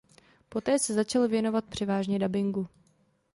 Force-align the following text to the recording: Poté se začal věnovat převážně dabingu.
Poté 0.49 0.79
se 0.79 0.93
začal 0.93 1.27
věnovat 1.27 1.65
převážně 1.65 2.19
dabingu. 2.19 2.67